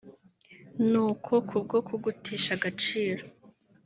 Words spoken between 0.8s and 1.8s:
nuko kubwo